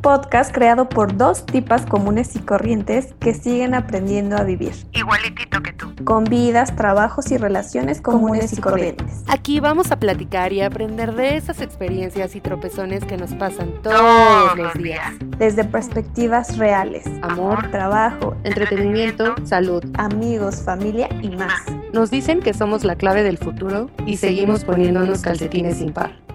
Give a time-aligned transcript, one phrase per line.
[0.00, 4.72] un podcast creado por dos tipas comunes y corrientes que siguen aprendiendo a vivir.
[4.92, 5.92] Igualitito que tú.
[6.06, 9.22] Con vidas, trabajos y relaciones comunes, y corrientes.
[9.28, 14.56] Aquí vamos a platicar y aprender de esas experiencias y tropezones que nos pasan todos,
[14.56, 15.12] los días.
[15.36, 17.04] Desde perspectivas reales.
[17.20, 21.60] Amor, trabajo, entretenimiento, salud, amigos, familia y más.
[21.92, 26.29] Nos dicen que somos la clave del futuro y seguimos poniéndonos calcetines sin par.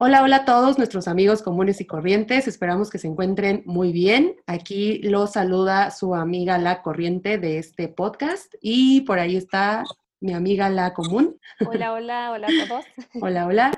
[0.00, 2.46] Hola, hola a todos nuestros amigos comunes y corrientes.
[2.46, 4.36] Esperamos que se encuentren muy bien.
[4.46, 9.82] Aquí los saluda su amiga La Corriente de este podcast y por ahí está
[10.20, 11.38] mi amiga La Común.
[11.66, 12.84] Hola, hola, hola a todos.
[13.22, 13.70] hola, hola.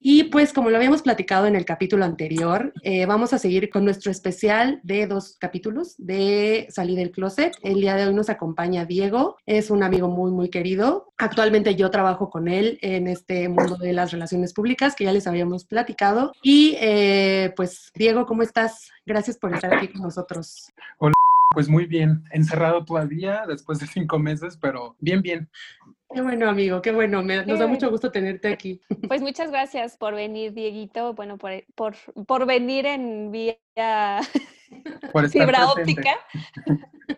[0.00, 3.84] Y pues como lo habíamos platicado en el capítulo anterior, eh, vamos a seguir con
[3.84, 7.56] nuestro especial de dos capítulos de Salir del Closet.
[7.62, 11.12] El día de hoy nos acompaña Diego, es un amigo muy, muy querido.
[11.18, 15.26] Actualmente yo trabajo con él en este mundo de las relaciones públicas que ya les
[15.26, 16.32] habíamos platicado.
[16.42, 18.90] Y eh, pues Diego, ¿cómo estás?
[19.04, 20.72] Gracias por estar aquí con nosotros.
[20.98, 21.17] Hola.
[21.58, 25.50] Pues muy bien, encerrado todavía después de cinco meses, pero bien, bien.
[26.14, 27.20] Qué bueno, amigo, qué bueno.
[27.20, 28.80] nos da mucho gusto tenerte aquí.
[29.08, 31.14] Pues muchas gracias por venir, Dieguito.
[31.14, 31.96] Bueno, por, por,
[32.28, 33.56] por venir en vía
[35.32, 36.14] fibra óptica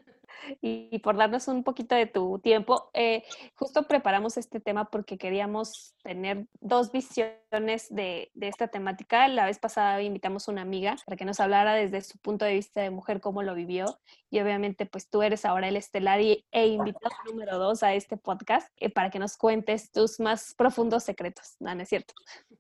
[0.61, 2.91] y, por darnos un poquito de tu tiempo.
[2.95, 3.23] Eh,
[3.55, 9.29] justo preparamos este tema porque queríamos tener dos visiones de, esta temática.
[9.29, 12.55] La vez pasada invitamos a una amiga para que nos hablara desde su punto de
[12.55, 13.87] vista de mujer cómo lo vivió.
[14.31, 18.17] Y obviamente, pues tú eres ahora el estelar y, e invitado número dos a este
[18.17, 21.57] podcast eh, para que nos cuentes tus más profundos secretos.
[21.61, 22.15] No, no es cierto.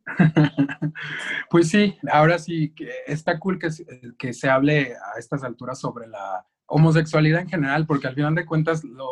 [1.50, 2.74] pues sí, ahora sí,
[3.06, 3.68] está cool que,
[4.18, 8.46] que se hable a estas alturas sobre la homosexualidad en general, porque al final de
[8.46, 9.02] cuentas la,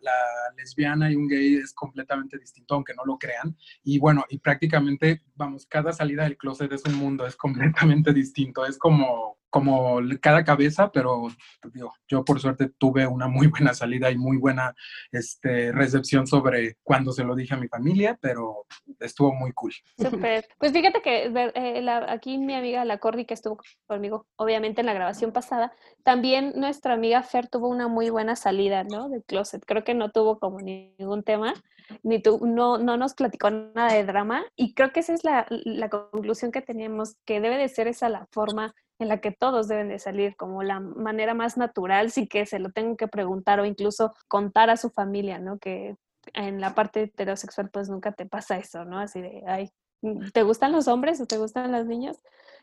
[0.00, 0.12] la,
[0.56, 3.56] lesbiana y un gay es completamente distinto, aunque no lo crean.
[3.82, 8.64] Y bueno, y prácticamente, vamos, cada salida del closet es un mundo, es completamente distinto.
[8.64, 11.28] Es como como cada cabeza, pero
[11.72, 14.74] digo, yo por suerte tuve una muy buena salida y muy buena
[15.10, 18.66] este, recepción sobre cuando se lo dije a mi familia, pero
[19.00, 19.72] estuvo muy cool.
[19.98, 20.46] Súper.
[20.58, 24.92] Pues fíjate que eh, aquí mi amiga La Cordy, que estuvo conmigo, obviamente en la
[24.92, 29.08] grabación pasada, también nuestra amiga Fer tuvo una muy buena salida, ¿no?
[29.08, 29.64] Del closet.
[29.66, 31.54] Creo que no tuvo como ningún tema,
[32.02, 35.46] ni tu, no, no nos platicó nada de drama, y creo que esa es la,
[35.48, 39.66] la conclusión que teníamos, que debe de ser esa la forma en la que todos
[39.66, 43.58] deben de salir como la manera más natural sin que se lo tengan que preguntar
[43.58, 45.58] o incluso contar a su familia, ¿no?
[45.58, 45.96] Que
[46.34, 48.98] en la parte heterosexual pues nunca te pasa eso, ¿no?
[48.98, 49.70] Así de, ay,
[50.32, 52.18] ¿te gustan los hombres o te gustan las niñas?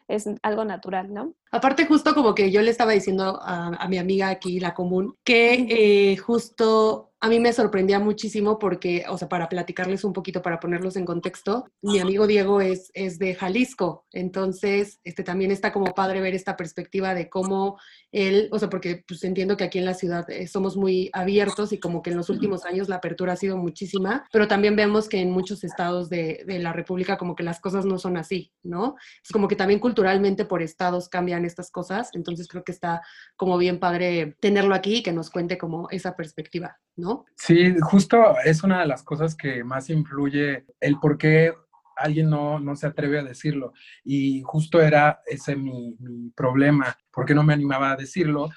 [0.07, 1.33] Es algo natural, ¿no?
[1.51, 5.67] Aparte, justo como que yo le estaba diciendo a, mi amiga aquí, la común, que
[5.69, 10.59] eh, justo a mí me sorprendía muchísimo porque, o sea, para platicarles un poquito, para
[10.59, 15.95] ponerlos en contexto, mi amigo Diego es, es de Jalisco, entonces este, también está como
[15.95, 17.79] padre ver esta perspectiva de cómo
[18.11, 21.73] él, o sea, porque pues entiendo que aquí en la ciudad eh, somos muy abiertos
[21.73, 25.09] y como que en los últimos años la apertura ha sido muchísima, pero también vemos
[25.09, 28.53] que en muchos estados de, de la República como que las cosas no son así,
[28.61, 28.95] ¿no?
[29.23, 33.01] Es como que también culturalmente por estados cambian estas cosas, entonces creo que está
[33.35, 37.25] como bien padre tenerlo aquí y que nos cuente como esa perspectiva, ¿no?
[37.35, 41.53] Sí, justo es una de las cosas que más influye el por qué
[41.95, 43.73] alguien no, no se atreve a decirlo.
[44.03, 48.49] Y justo era ese mi, mi problema, porque no me animaba a decirlo.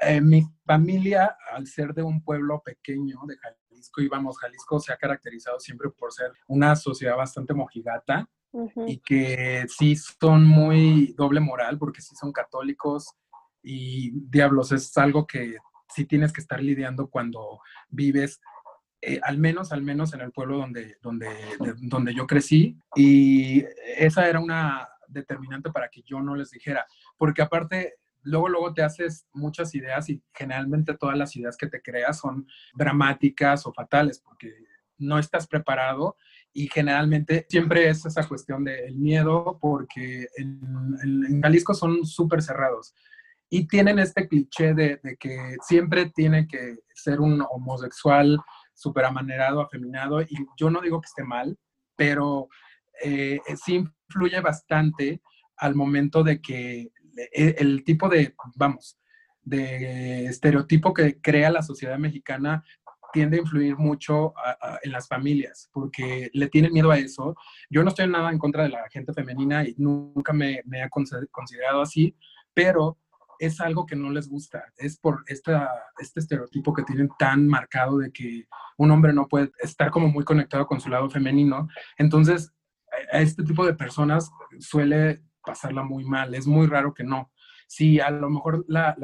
[0.00, 4.92] Eh, mi familia, al ser de un pueblo pequeño de Jalisco, y vamos, Jalisco se
[4.92, 8.28] ha caracterizado siempre por ser una sociedad bastante mojigata
[8.86, 13.14] y que sí son muy doble moral, porque sí son católicos
[13.62, 15.56] y diablos, es algo que
[15.96, 18.40] sí tienes que estar lidiando cuando vives,
[19.00, 21.30] eh, al menos, al menos en el pueblo donde, donde,
[21.80, 22.78] donde yo crecí.
[22.94, 23.64] Y
[23.96, 26.86] esa era una determinante para que yo no les dijera,
[27.16, 31.80] porque aparte luego, luego te haces muchas ideas y generalmente todas las ideas que te
[31.80, 34.52] creas son dramáticas o fatales porque
[34.98, 36.16] no estás preparado
[36.52, 40.60] y generalmente siempre es esa cuestión del miedo porque en,
[41.02, 42.94] en Jalisco son súper cerrados
[43.48, 48.38] y tienen este cliché de, que siempre tiene que ser un homosexual
[48.74, 51.56] súper amanerado, afeminado, y yo no digo que esté mal,
[51.96, 52.48] pero
[53.02, 53.74] eh, sí
[54.08, 55.22] influye bastante
[55.56, 56.90] al momento de que
[57.32, 58.98] e, el, tipo de, vamos,
[59.42, 62.64] de estereotipo que crea la sociedad mexicana
[63.12, 64.34] tiende a influir mucho
[64.82, 67.34] en las familias, porque le tienen miedo a eso.
[67.70, 70.90] Yo no estoy nada en contra de la gente femenina y nunca me, me he
[70.90, 72.14] considerado así,
[72.52, 72.98] pero
[73.38, 77.98] es algo que no les gusta, es por esta, este estereotipo que tienen tan marcado
[77.98, 78.46] de que
[78.76, 81.68] un hombre no puede estar como muy conectado con su lado femenino.
[81.98, 82.52] Entonces,
[83.12, 87.30] a este tipo de personas suele pasarla muy mal, es muy raro que no.
[87.66, 88.94] si a lo mejor la,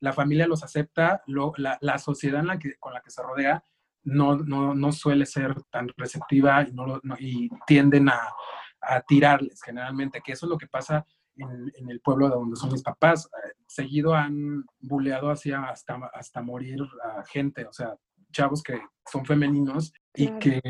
[0.00, 3.22] la, familia los acepta, lo, la, la, sociedad en la que, con la que se
[3.22, 3.62] rodea
[4.04, 8.32] no, no, no suele ser tan receptiva y, y tienden a,
[8.80, 11.04] a, tirarles generalmente, que eso es lo que pasa
[11.38, 13.28] en, en, el pueblo de donde son mis papás.
[13.66, 17.94] Seguido han buleado hacia hasta, hasta morir a gente, o sea,
[18.32, 18.80] chavos que
[19.10, 20.60] son femeninos y que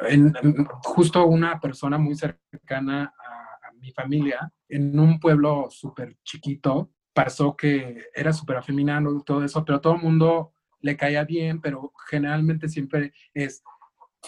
[0.00, 6.16] en, en, justo una persona muy cercana a, a mi familia, en un pueblo súper
[6.24, 11.24] chiquito, pasó que era súper afeminado y todo eso, pero todo el mundo le caía
[11.24, 13.62] bien, pero generalmente siempre es,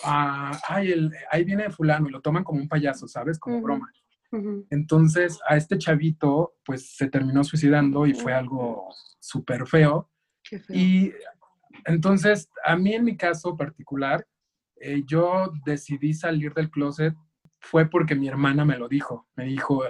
[0.05, 3.39] ah, ay, el, ahí viene fulano y lo toman como un payaso, ¿sabes?
[3.39, 3.63] Como uh -huh.
[3.63, 3.93] broma.
[4.33, 4.67] Uh -huh.
[4.71, 8.89] Entonces a este chavito pues se terminó suicidando y fue algo
[9.19, 10.11] súper feo.
[10.43, 10.61] feo.
[10.69, 11.13] Y
[11.85, 14.27] entonces a mí en mi caso particular,
[14.77, 17.15] eh, yo decidí salir del closet
[17.61, 19.29] fue porque mi hermana me lo dijo.
[19.37, 19.85] Me dijo,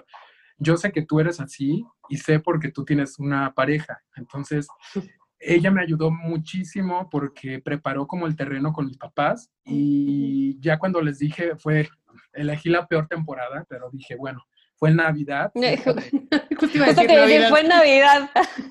[0.58, 4.02] yo sé que tú eres así y sé porque tú tienes una pareja.
[4.16, 4.68] Entonces,
[5.38, 11.00] ella me ayudó muchísimo porque preparó como el terreno con mis papás y ya cuando
[11.00, 11.88] les dije fue,
[12.32, 14.44] elegí la peor temporada, pero dije, bueno,
[14.76, 15.52] fue en Navidad.
[15.54, 17.48] Justo decir Navidad.
[17.50, 18.30] fue en Navidad.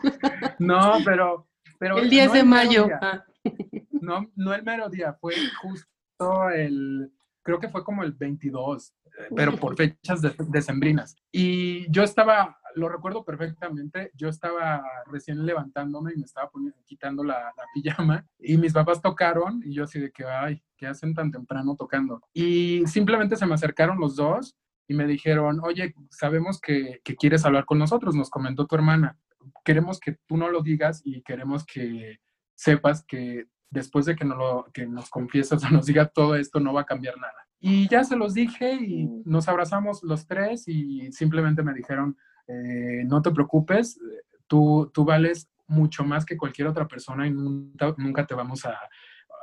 [0.59, 1.47] no, pero,
[1.77, 1.99] pero...
[1.99, 2.87] El 10 no de mayo.
[3.01, 3.23] Ah.
[4.01, 7.11] No, no el mero día, fue justo el,
[7.43, 8.93] creo que fue como el 22,
[9.35, 11.17] pero por fechas de, decembrinas.
[11.33, 17.23] Y yo estaba, lo recuerdo perfectamente, yo estaba recién levantándome y me estaba poniendo, quitando
[17.23, 21.13] la, la, pijama y mis papás tocaron y yo así de que, ay, ¿qué hacen
[21.13, 22.21] tan temprano tocando?
[22.33, 24.55] Y simplemente se me acercaron los dos
[24.87, 29.17] y me dijeron, oye, sabemos que, que quieres hablar con nosotros, nos comentó tu hermana.
[29.63, 32.19] Queremos que tú no lo digas y queremos que
[32.55, 36.59] sepas que después de que, no lo, que nos confiesas o nos digas todo esto,
[36.59, 37.47] no va a cambiar nada.
[37.59, 42.17] Y ya se los dije y nos abrazamos los tres y simplemente me dijeron,
[42.49, 43.99] eh, no te preocupes,
[44.47, 48.75] tú, tú vales mucho más que cualquier otra persona y nunca, nunca te vamos a,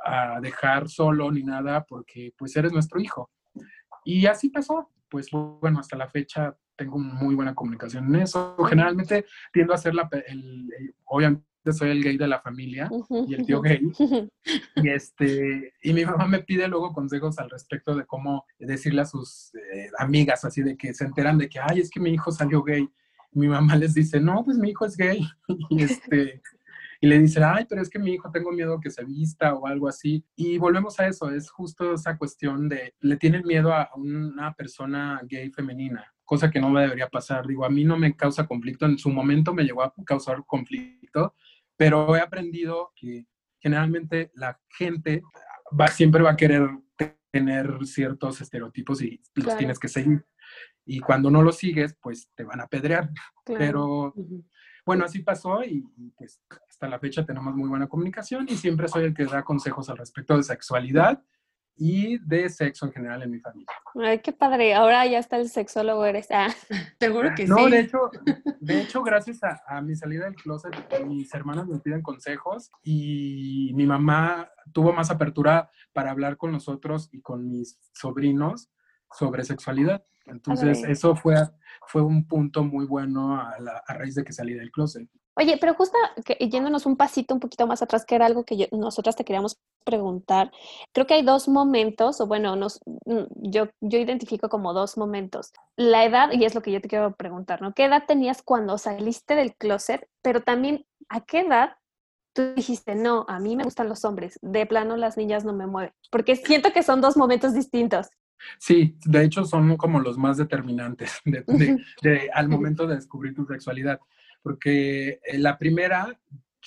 [0.03, 3.31] a, dejar solo ni nada porque pues eres nuestro hijo.
[4.03, 4.91] Y así pasó.
[5.09, 8.57] Pues bueno, hasta la fecha tengo muy buena comunicación en eso.
[8.65, 12.89] Generalmente tiendo a ser la, el, el, obviamente soy el gay de la familia
[13.27, 13.81] y el tío gay.
[14.75, 19.05] Y, este, y mi mamá me pide luego consejos al respecto de cómo decirle a
[19.05, 22.31] sus eh, amigas, así de que se enteran de que, ay, es que mi hijo
[22.31, 22.87] salió gay.
[23.31, 25.27] Y mi mamá les dice, no, pues mi hijo es gay.
[25.69, 26.41] Y, este,
[27.01, 29.67] y le dice, ay, pero es que mi hijo tengo miedo que se vista o
[29.67, 30.23] algo así.
[30.35, 35.19] Y volvemos a eso, es justo esa cuestión de, le tienen miedo a una persona
[35.27, 37.47] gay femenina cosa que no me debería pasar.
[37.47, 41.33] Digo, a mí no me causa conflicto, en su momento me llegó a causar conflicto,
[41.77, 43.25] pero he aprendido que
[43.59, 45.21] generalmente la gente
[45.79, 46.69] va, siempre va a querer
[47.31, 49.57] tener ciertos estereotipos y los claro.
[49.59, 50.25] tienes que seguir.
[50.85, 53.09] Y cuando no los sigues, pues te van a pedrear.
[53.45, 53.59] Claro.
[53.59, 54.13] Pero
[54.85, 55.81] bueno, así pasó y,
[56.17, 59.89] pues hasta la fecha tenemos muy buena comunicación y siempre soy el que da consejos
[59.89, 61.21] al respecto de sexualidad
[61.77, 63.67] y de sexo en general en mi familia.
[63.95, 64.73] Ay, qué padre.
[64.73, 66.27] Ahora ya está el sexólogo, eres.
[66.31, 66.47] Ah.
[66.99, 67.63] Seguro que no, sí.
[67.63, 68.11] No, de hecho,
[68.59, 70.73] de hecho gracias a, a, mi salida del closet,
[71.05, 77.09] mis hermanas me piden consejos y mi mamá tuvo más apertura para hablar con nosotros
[77.11, 78.69] y con mis sobrinos
[79.11, 80.03] sobre sexualidad.
[80.25, 80.91] Entonces, Ay.
[80.91, 81.35] eso fue,
[81.87, 85.07] fue un punto muy bueno a, la, a raíz de que salí del closet.
[85.39, 88.57] Oye, pero justo que, yéndonos un pasito un poquito más atrás, que era algo que
[88.57, 90.51] yo, nosotras te queríamos preguntar,
[90.93, 95.53] creo que hay dos momentos, o bueno, nos, mm, yo, yo identifico como dos momentos.
[95.77, 97.73] La edad, y es lo que yo te quiero preguntar, ¿no?
[97.73, 100.05] ¿Qué edad tenías cuando saliste del closet?
[100.21, 101.77] Pero también, ¿a qué edad
[102.33, 105.67] tú dijiste, no, a mí me gustan los hombres, de plano las niñas no me
[105.67, 105.93] mueven?
[106.11, 108.09] Porque siento que son dos momentos distintos.
[108.59, 113.33] Sí, de hecho son como los más determinantes de, de, de, al momento de descubrir
[113.33, 113.99] tu sexualidad
[114.47, 116.17] porque eh, la primera,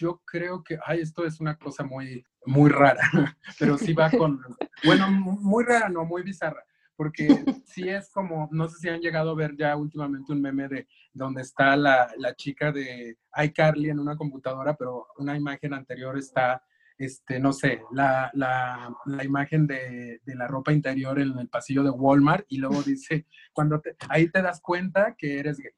[0.00, 3.02] yo creo que, ay, esto es una cosa muy, muy rara,
[3.58, 4.40] pero sí va con,
[4.84, 6.64] bueno, muy rara, no, muy bizarra,
[6.96, 7.28] porque
[7.66, 10.88] sí es como, no sé si han llegado a ver ya últimamente un meme de
[11.12, 16.62] donde está la, la chica de iCarly en una computadora, pero una imagen anterior está
[16.96, 21.82] este, no sé, la, la, la imagen de, de, la ropa interior en el pasillo
[21.82, 25.72] de Walmart y luego dice, cuando te, ahí te das cuenta que eres gay.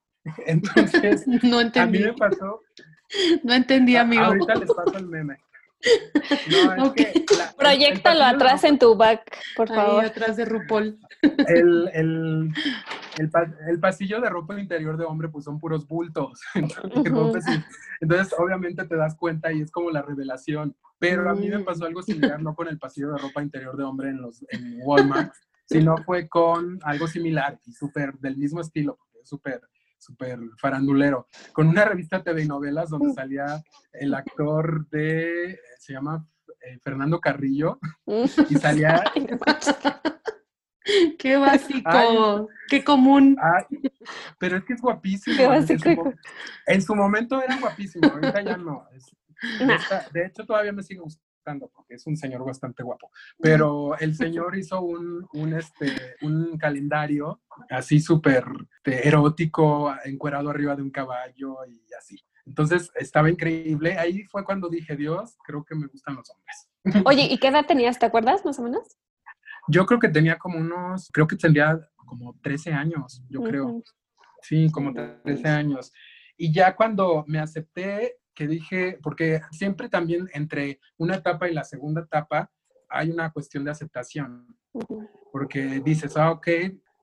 [0.47, 1.99] Entonces, no entendí.
[1.99, 2.61] a mí me pasó.
[3.43, 4.25] No entendí, amigo.
[4.25, 5.39] Ahorita les paso el meme.
[6.77, 7.25] No, okay.
[7.37, 10.03] la, Proyectalo el, atrás en tu back, por favor.
[10.03, 10.99] Ahí atrás de RuPaul.
[11.23, 12.49] El, el,
[13.19, 13.31] el,
[13.69, 16.41] el, pasillo de ropa interior de hombre, pues son puros bultos.
[16.55, 17.65] Entonces, uh -huh.
[18.01, 20.77] entonces, obviamente te das cuenta y es como la revelación.
[20.99, 23.83] Pero a mí me pasó algo similar, no con el pasillo de ropa interior de
[23.83, 25.33] hombre en, los, en Walmart,
[25.67, 29.61] sino fue con algo similar y súper del mismo estilo, súper
[30.03, 36.27] súper farandulero, con una revista TV y novelas donde salía el actor de, se llama
[36.61, 39.03] eh, Fernando Carrillo, y salía...
[41.17, 43.37] Qué básico, qué común.
[44.41, 45.37] pero es que es guapísimo.
[45.37, 46.13] Qué básico.
[46.67, 48.89] En, su, momento era guapísimo, ahorita ya no.
[50.13, 51.32] de hecho, todavía me sigue gustando
[51.73, 53.11] porque es un señor bastante guapo.
[53.39, 58.45] Pero el señor hizo un, un, este, un calendario así súper
[58.77, 62.17] este, erótico, encuerado arriba de un caballo y así.
[62.47, 63.97] Entonces estaba increíble.
[63.99, 67.05] Ahí fue cuando dije, Dios, creo que me gustan los hombres.
[67.07, 67.99] Oye, ¿y qué edad tenías?
[67.99, 68.97] ¿Te acuerdas más o menos?
[69.69, 73.83] Yo creo que tenía como unos, creo que tendría como 13 años, yo creo.
[74.43, 75.93] Sí, como 13 años.
[76.37, 81.65] Y ya cuando me acepté, que dije, porque siempre también entre una etapa y la
[81.65, 82.51] segunda etapa
[82.89, 84.57] hay una cuestión de aceptación,
[85.33, 86.49] porque dices, ah, ok,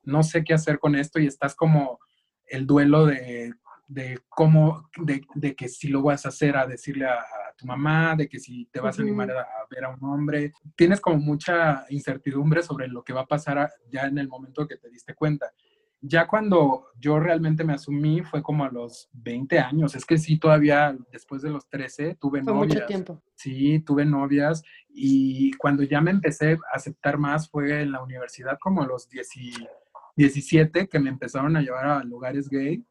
[0.04, 1.98] no sé qué hacer con esto y estás como
[2.46, 3.52] el duelo de,
[3.86, 7.24] de cómo, de, de, que si lo vas a hacer a decirle a,
[7.60, 10.52] tu mamá, de que si te vas a animar a, ver a un hombre.
[10.74, 14.76] Tienes como mucha incertidumbre sobre lo que va a pasar ya en el momento que
[14.76, 15.52] te diste cuenta.
[16.02, 19.94] Ya cuando yo realmente me asumí fue como a los 20 años.
[19.94, 22.74] Es que sí, todavía después de los 13 tuve fue novias.
[22.74, 23.22] mucho tiempo.
[23.34, 28.58] Sí, tuve novias y cuando ya me empecé a aceptar más fue en la universidad
[28.58, 32.84] como a los 17 que me empezaron a llevar a lugares gay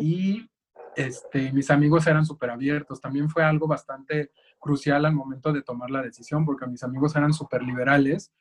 [0.00, 0.48] y
[0.96, 3.00] este, mis amigos eran súper abiertos.
[3.00, 7.32] También fue algo bastante crucial al momento de tomar la decisión, porque mis amigos eran
[7.32, 8.32] súper liberales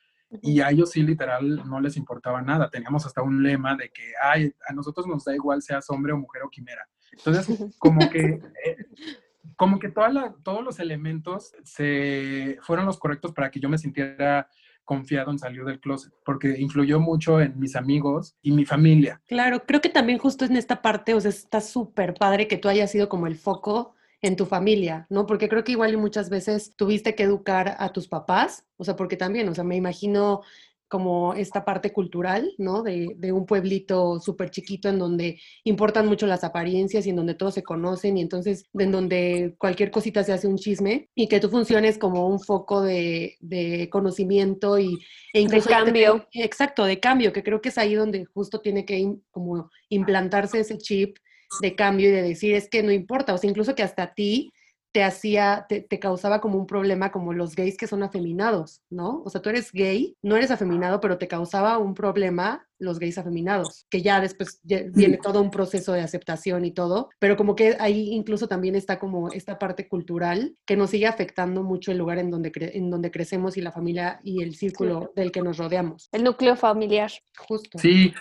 [0.42, 2.70] y a ellos sí literal no les importaba nada.
[2.70, 6.18] Teníamos hasta un lema de que, ay, a nosotros nos da igual seas hombre o
[6.18, 6.88] mujer o quimera.
[7.12, 7.48] Entonces,
[7.80, 8.42] como que...
[8.66, 8.78] Eh,
[9.56, 14.48] como que todos los elementos se fueron los correctos para que yo me sintiera
[14.86, 19.20] confiado en salir del closet, porque influyó mucho en mis amigos y mi familia.
[19.28, 22.70] Claro, creo que también justo en esta parte, o sea, está súper padre que tú
[22.70, 25.26] hayas sido como el foco en tu familia, ¿no?
[25.26, 28.96] Porque creo que igual y muchas veces tuviste que educar a tus papás, o sea,
[28.96, 30.42] porque también, o sea, me imagino
[30.88, 32.82] como esta parte cultural, ¿no?
[32.82, 37.36] De, de un pueblito súper chiquito en donde importan mucho las apariencias y en donde
[37.36, 41.40] todos se conocen y entonces en donde cualquier cosita se hace un chisme y que
[41.40, 44.98] tú funciones como un foco de, de conocimiento y,
[45.34, 45.68] e incluso...
[45.68, 46.28] De cambio.
[46.32, 50.78] exacto, de cambio, que creo que es ahí donde justo tiene que como implantarse ese
[50.78, 51.18] chip
[51.62, 54.14] de cambio y de decir es que no importa, o sea, incluso que hasta a
[54.14, 54.52] ti
[54.98, 59.22] te hacía, te, causaba como un problema como los gays que son afeminados, ¿no?
[59.26, 63.20] O sea, tú eres gay, no eres afeminado, pero te causaba un problema los gays
[63.20, 67.76] afeminados, que ya después viene todo un proceso de aceptación y todo, pero como que
[67.80, 72.18] ahí incluso también está como esta parte cultural que nos sigue afectando mucho el lugar
[72.18, 76.10] en donde, en donde crecemos y la familia y el círculo del que nos rodeamos.
[76.12, 77.12] El núcleo familiar.
[77.38, 77.78] Justo.
[77.78, 78.14] Sí,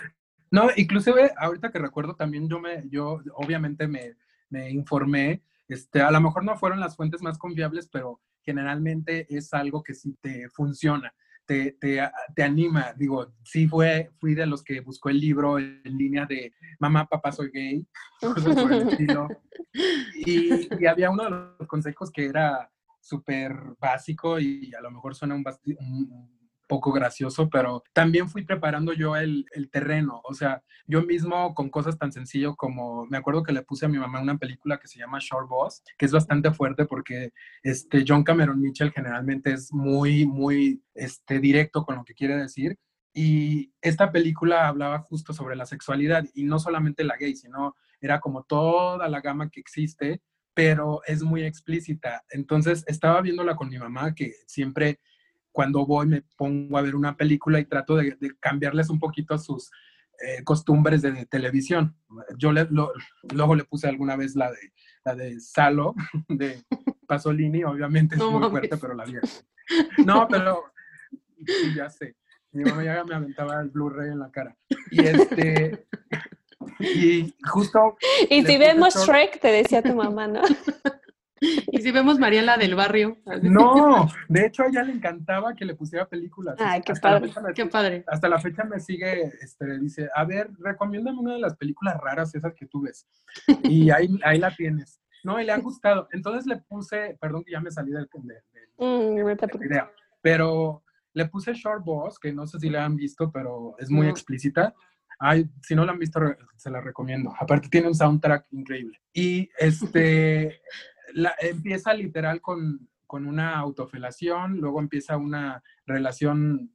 [0.51, 4.15] no, inclusive ahorita que recuerdo también yo me, yo obviamente me,
[4.49, 9.53] me informé este, a lo mejor no fueron las fuentes más confiables, pero generalmente es
[9.53, 11.13] algo que sí te funciona,
[11.45, 12.93] te, te, te, anima.
[12.93, 17.31] Digo, sí fue, fui de los que buscó el libro en línea de Mamá, papá,
[17.31, 17.85] soy gay,
[20.25, 25.15] Y, y, había uno de los consejos que era súper básico y a lo mejor
[25.15, 25.43] suena un,
[25.79, 26.36] un
[26.67, 31.69] poco gracioso, pero también fui preparando yo el, el, terreno, o sea, yo mismo con
[31.69, 34.87] cosas tan sencillo como, me acuerdo que le puse a mi mamá una película que
[34.87, 37.33] se llama Short Boss, que es bastante fuerte porque
[37.63, 42.77] este, John Cameron Mitchell generalmente es muy, muy este, directo con lo que quiere decir.
[43.13, 48.19] Y esta película hablaba justo sobre la sexualidad y no solamente la gay, sino era
[48.19, 50.21] como toda la gama que existe,
[50.53, 52.23] pero es muy explícita.
[52.29, 54.99] Entonces estaba viéndola con mi mamá, que siempre
[55.57, 59.71] cuando voy me pongo a ver una película y trato de, cambiarles un poquito sus
[60.21, 61.97] eh, costumbres de, televisión.
[62.37, 62.67] Yo le,
[63.33, 64.71] luego le puse alguna vez la de,
[65.03, 65.95] la de Salo,
[66.29, 66.63] de
[67.07, 69.13] Pasolini, obviamente es muy fuerte, pero la vi.
[70.05, 70.61] No, pero
[71.75, 72.15] ya sé.
[72.51, 74.55] Mi mamá ya me aventaba el Blu-ray en la cara.
[74.91, 75.87] Y este...
[76.79, 77.97] Y justo...
[78.29, 80.43] Y si vemos Shrek, te decía tu mamá, ¿no?
[81.39, 83.17] Y si vemos Mariela del barrio.
[83.43, 86.55] No, de hecho a ella le encantaba que le pusiera películas.
[86.59, 87.31] Ay, qué padre.
[87.55, 88.03] qué padre.
[88.07, 92.33] Hasta la fecha me sigue, este, dice, a ver, recomiéndame una de las películas raras
[92.33, 93.07] esas que tú ves.
[93.63, 94.99] Y ahí, ahí la tienes.
[95.23, 96.07] No, y le ha gustado.
[96.11, 98.37] Entonces le puse, perdón que ya me salí del, del,
[98.77, 99.37] mm,
[100.21, 104.07] pero le puse Short Boss, que no sé si la han visto, pero es muy
[104.07, 104.73] explícita.
[105.19, 106.19] Ay, si no la han visto,
[106.55, 107.33] se la recomiendo.
[107.39, 108.99] Aparte tiene un soundtrack increíble.
[109.13, 110.61] Y este,
[111.39, 116.71] empieza literal con, con una autofelación, luego empieza una relación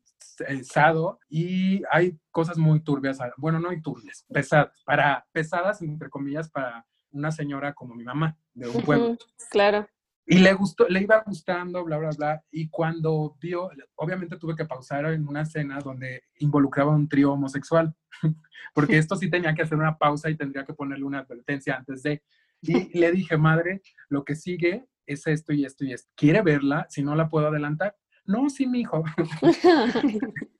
[0.47, 6.09] eh, sado y hay cosas muy turbias, bueno, no hay turbias, pesadas, para, pesadas entre
[6.09, 9.17] comillas para una señora como mi mamá de un pueblo.
[9.51, 9.87] claro.
[10.25, 12.45] Y le gustó, le iba gustando, bla, bla, bla.
[12.53, 17.93] Y cuando vio, obviamente tuve que pausar en una escena donde involucraba un trío homosexual,
[18.75, 22.03] porque esto sí tenía que hacer una pausa y tendría que ponerle una advertencia antes
[22.05, 22.23] de.
[22.62, 26.11] Y le dije, madre, lo que sigue es esto y esto y esto.
[26.16, 26.87] ¿Quiere verla?
[26.88, 27.97] Si no la puedo adelantar.
[28.25, 29.02] No, sí, mi hijo.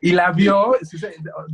[0.00, 0.74] y, la vio,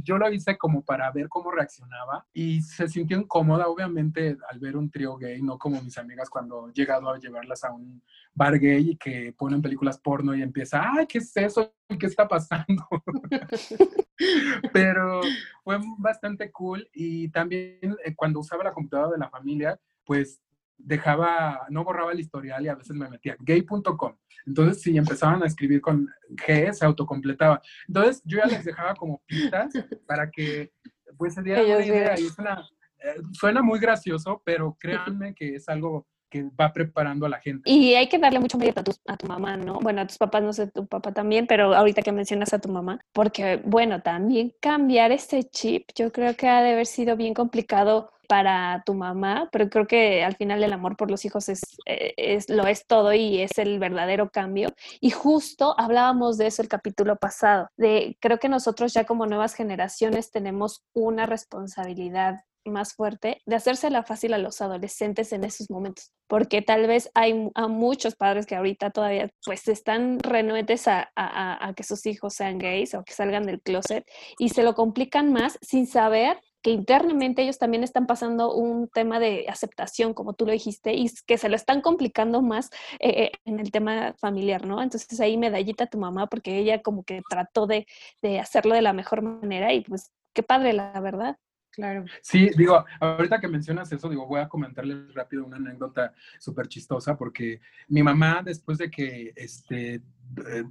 [0.02, 4.76] yo lo hice como para ver cómo reaccionaba y se sintió incómoda, obviamente, al ver
[4.76, 8.02] un trío gay, no como mis amigas cuando he llegado a llevarlas a un
[8.34, 11.74] bar gay y que ponen películas porno y empieza, ay, ¿qué es eso?
[11.98, 12.86] ¿Qué está pasando?
[14.72, 15.20] Pero
[15.64, 20.40] fue bastante cool y también eh, cuando usaba la computadora de la familia, pues
[20.78, 24.16] dejaba, no borraba el historial y a veces me metía gay.com.
[24.46, 27.60] Entonces, si empezaban a escribir con G, se autocompletaba.
[27.88, 29.72] Entonces, yo ya les dejaba como pistas
[30.06, 30.72] para que
[31.16, 32.18] pues se dieran una idea.
[32.18, 37.40] Y eh, suena muy gracioso, pero créanme que es algo que va preparando a la
[37.40, 37.70] gente.
[37.70, 39.78] Y hay que darle mucho mérito a tu, a tu mamá, ¿no?
[39.80, 42.68] Bueno, a tus papás, no sé, tu papá también, pero ahorita que mencionas a tu
[42.68, 47.34] mamá, porque, bueno, también cambiar este chip, yo creo que ha de haber sido bien
[47.34, 51.60] complicado para tu mamá, pero creo que al final el amor por los hijos es,
[51.86, 54.70] eh, es, lo es todo y es el verdadero cambio.
[55.00, 59.54] Y justo hablábamos de eso el capítulo pasado, de creo que nosotros ya como nuevas
[59.54, 66.12] generaciones tenemos una responsabilidad más fuerte de hacérsela fácil a los adolescentes en esos momentos,
[66.28, 71.72] porque tal vez hay a muchos padres que ahorita todavía pues están renuentes a, a,
[71.74, 74.04] que sus hijos sean gays o que salgan del closet
[74.38, 79.20] y se lo complican más sin saber que internamente ellos también están pasando un tema
[79.20, 83.60] de aceptación, como tú lo dijiste, y que se lo están complicando más eh, en
[83.60, 84.82] el tema familiar, ¿no?
[84.82, 87.86] Entonces ahí medallita a tu mamá porque ella como que trató de,
[88.20, 91.36] de hacerlo de la mejor manera y pues qué padre, la verdad.
[91.76, 92.06] Claro.
[92.22, 97.18] Sí, digo, ahorita que mencionas eso, digo, voy a comentarles rápido una anécdota súper chistosa,
[97.18, 100.02] porque mi mamá, después de que este, eh,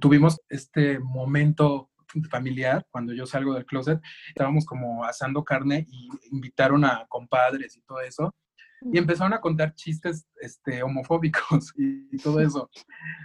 [0.00, 1.90] tuvimos este momento
[2.28, 7.82] familiar, cuando yo salgo del closet, estábamos como asando carne y invitaron a compadres y
[7.82, 8.34] todo eso,
[8.82, 12.68] y empezaron a contar chistes este, homofóbicos y, todo eso.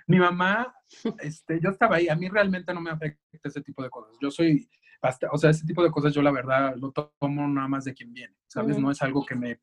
[0.05, 0.71] Mi mamá,
[1.19, 4.15] este, yo estaba ahí, a mí realmente no me afecta ese tipo de cosas.
[4.21, 4.69] Yo soy
[5.31, 8.13] o sea, ese tipo de cosas yo la verdad lo tomo nada más de quien
[8.13, 8.77] viene, ¿sabes?
[8.77, 9.59] No es algo que me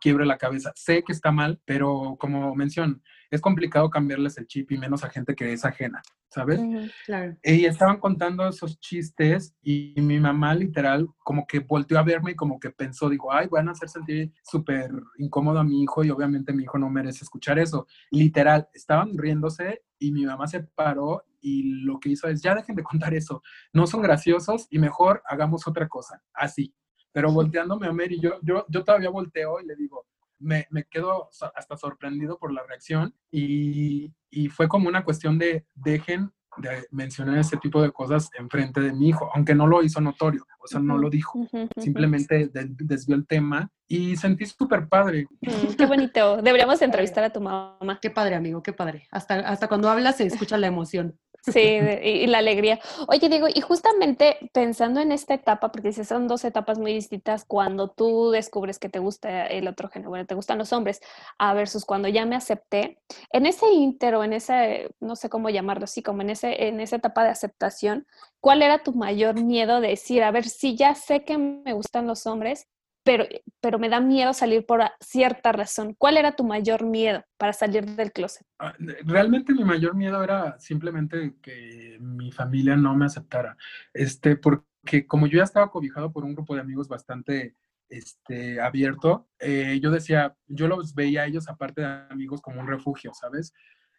[0.00, 0.72] quiebre la cabeza.
[0.74, 2.96] Sé que está mal, pero como mencioné,
[3.30, 6.60] es complicado cambiarles el chip y menos a gente que es ajena, ¿sabes?
[7.06, 7.36] claro.
[7.42, 12.36] Y estaban contando esos chistes y mi mamá literal como que volteó a verme y
[12.36, 16.10] como que pensó, digo, ay, van a hacer sentir súper incómodo a mi hijo y
[16.10, 17.86] obviamente mi hijo no merece escuchar eso.
[18.10, 22.76] Literal, estaban riéndose y mi mamá se paró y lo que hizo es, ya dejen
[22.76, 26.74] de contar eso, no son graciosos y mejor hagamos otra cosa, así.
[27.12, 30.06] Pero volteándome a Mary, yo, yo, yo todavía volteo y le digo,
[30.38, 35.66] me, me quedo hasta sorprendido por la reacción y, y fue como una cuestión de
[35.74, 39.82] dejen de mencionar ese tipo de cosas en frente de mi hijo, aunque no lo
[39.82, 45.26] hizo notorio, o sea, no lo dijo, simplemente desvió el tema y sentí súper padre.
[45.40, 47.98] Mm, qué bonito, deberíamos entrevistar a tu mamá.
[48.00, 49.06] Qué padre, amigo, qué padre.
[49.10, 51.18] Hasta, hasta cuando hablas se escucha la emoción.
[51.44, 52.78] Sí, y la alegría.
[53.08, 57.44] Oye, Diego, y justamente pensando en esta etapa, porque si son dos etapas muy distintas,
[57.44, 61.00] cuando tú descubres que te gusta el otro género, bueno, te gustan los hombres,
[61.38, 63.00] a versus cuando ya me acepté,
[63.30, 66.96] en ese íntero, en ese, no sé cómo llamarlo así, como en, ese, en esa
[66.96, 68.06] etapa de aceptación,
[68.40, 72.06] ¿cuál era tu mayor miedo de decir, a ver, si ya sé que me gustan
[72.06, 72.68] los hombres,
[73.04, 73.24] pero,
[73.60, 75.94] pero me da miedo salir por cierta razón.
[75.94, 78.46] ¿Cuál era tu mayor miedo para salir del closet?
[78.58, 83.56] Ah, realmente mi mayor miedo era simplemente que mi familia no me aceptara,
[83.92, 87.56] este, porque como yo ya estaba cobijado por un grupo de amigos bastante
[87.88, 92.68] este, abierto, eh, yo decía, yo los veía a ellos aparte de amigos como un
[92.68, 93.52] refugio, ¿sabes?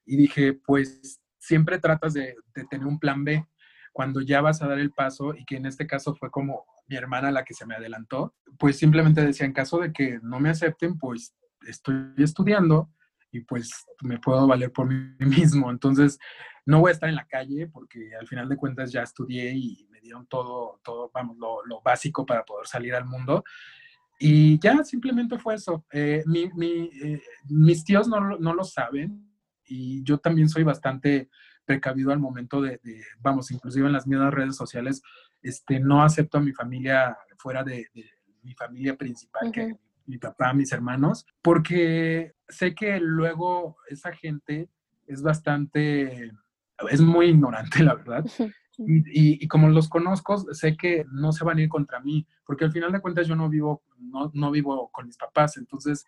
[0.05, 3.45] Y dije, pues siempre tratas de, de tener un plan B
[3.91, 6.95] cuando ya vas a dar el paso y que en este caso fue como mi
[6.95, 10.49] hermana la que se me adelantó, pues simplemente decía, en caso de que no me
[10.49, 11.35] acepten, pues
[11.67, 12.89] estoy estudiando
[13.31, 13.71] y pues
[14.03, 15.71] me puedo valer por mí mismo.
[15.71, 16.19] Entonces,
[16.65, 19.87] no voy a estar en la calle porque al final de cuentas ya estudié y
[19.89, 23.43] me dieron todo, todo vamos, lo, básico para poder salir al mundo.
[24.19, 25.85] Y ya simplemente fue eso.
[25.91, 29.29] Eh, mi, mi, eh, mis tíos no, no, lo saben
[29.65, 31.29] y yo también soy bastante
[31.65, 32.79] precavido al momento de,
[33.19, 35.01] vamos, inclusive en las mismas redes sociales,
[35.43, 37.87] este, no acepto a mi familia fuera de,
[38.41, 44.69] mi familia principal, que mi papá, mis hermanos, porque sé que luego esa gente
[45.07, 46.31] es bastante,
[46.89, 48.25] es muy ignorante, la verdad.
[48.77, 52.65] Y, y, como los conozco, sé que no se van a ir contra mí, porque
[52.65, 56.05] al final de cuentas yo no vivo, no, no vivo con mis papás, entonces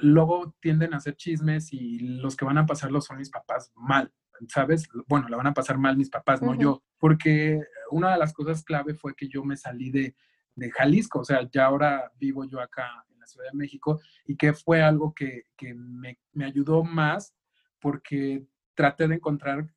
[0.00, 4.10] luego tienden a hacer chismes y los que van a pasarlo son mis papás mal,
[4.48, 4.88] ¿sabes?
[5.08, 8.62] Bueno, la van a pasar mal mis papás, no yo, porque una de las cosas
[8.62, 10.14] clave fue que yo me salí de,
[10.54, 14.36] de Jalisco, o sea, ya ahora vivo yo acá en la Ciudad de México y
[14.36, 17.34] que fue algo que, que me, me ayudó más
[17.80, 19.68] porque traté de encontrar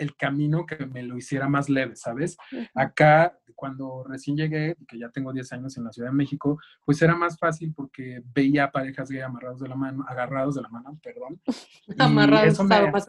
[0.00, 2.36] el camino que me lo hiciera más leve, ¿sabes?
[2.74, 7.00] Acá, cuando recién llegué, que ya tengo 10 años en la Ciudad de México, pues
[7.02, 10.98] era más fácil porque veía parejas gay amarrados de la mano, agarrados de la mano,
[11.02, 11.40] perdón.
[11.98, 12.58] amarrados.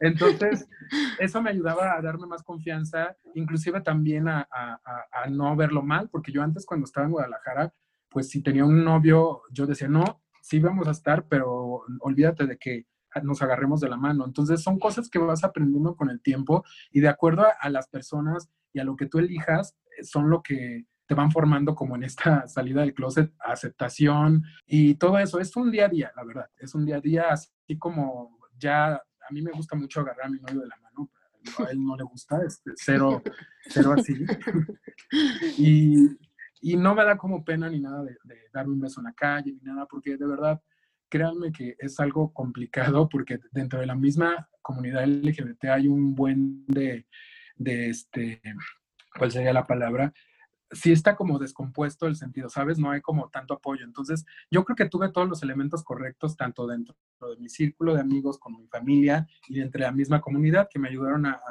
[0.00, 0.68] Entonces,
[1.18, 4.80] eso me ayudaba a darme más confianza, inclusive también a, a,
[5.12, 7.72] a no verlo mal, porque yo antes cuando estaba en Guadalajara,
[8.10, 12.58] pues si tenía un novio, yo decía, no, sí vamos a estar, pero olvídate de
[12.58, 12.86] que
[13.22, 14.24] nos agarremos de la mano.
[14.24, 18.48] Entonces son cosas que vas aprendiendo con el tiempo y de acuerdo a, las personas
[18.72, 22.04] y a lo que tú elijas, eh, son lo que te van formando como en
[22.04, 25.40] esta salida del closet, aceptación y todo eso.
[25.40, 26.50] Es un día a día, la verdad.
[26.56, 30.30] Es un día a día, así como ya a mí me gusta mucho agarrar a
[30.30, 31.10] mi novio de la mano,
[31.58, 33.22] a él no le gusta, este, cero,
[33.66, 34.14] cero así.
[35.58, 36.18] y,
[36.60, 39.12] y, no me da como pena ni nada de, de darme un beso en la
[39.12, 40.60] calle, ni nada, porque de verdad
[41.12, 46.64] créanme que es algo complicado porque dentro de la misma comunidad LGBT hay un buen
[46.68, 47.06] de,
[47.54, 48.40] de este,
[49.18, 50.14] ¿cuál sería la palabra?
[50.70, 52.78] Sí está como descompuesto el sentido, ¿sabes?
[52.78, 53.84] No hay como tanto apoyo.
[53.84, 58.00] Entonces, yo creo que tuve todos los elementos correctos, tanto dentro de mi círculo de
[58.00, 61.42] amigos como mi familia y entre la misma comunidad, que me ayudaron a,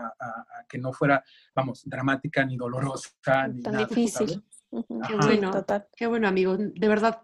[0.68, 3.12] que no fuera, vamos, dramática ni dolorosa.
[3.48, 4.44] Ni Tan difícil.
[4.72, 5.52] Qué bueno,
[5.96, 6.58] qué bueno, amigo.
[6.58, 7.22] De verdad,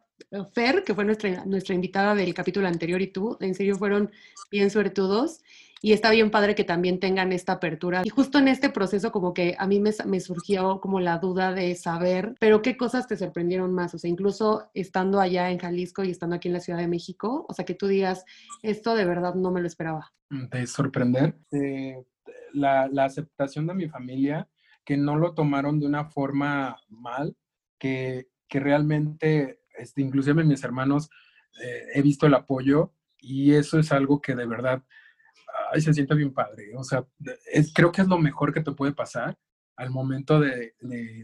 [0.54, 4.12] Fer, que fue nuestra, nuestra invitada del capítulo anterior, y tú, en serio fueron
[4.52, 5.42] bien suertudos.
[5.80, 8.02] Y está bien padre que también tengan esta apertura.
[8.04, 11.54] Y justo en este proceso como que a mí me, me, surgió como la duda
[11.54, 16.04] de saber, pero qué cosas te sorprendieron más, o sea, incluso estando allá en Jalisco
[16.04, 18.26] y estando aquí en la Ciudad de México, o sea, que tú digas,
[18.64, 20.12] esto de verdad no me lo esperaba.
[20.32, 22.04] De sorprender, eh,
[22.54, 24.50] la, la aceptación de mi familia,
[24.84, 27.36] que no lo tomaron de una forma mal,
[27.78, 31.10] que, que realmente este, inclusive mis hermanos,
[31.64, 34.84] eh, he visto el apoyo y eso es algo que de verdad
[35.72, 36.72] ay, se siente bien padre.
[36.76, 37.06] O sea,
[37.74, 39.38] creo que es lo mejor que te puede pasar
[39.76, 40.74] al momento de,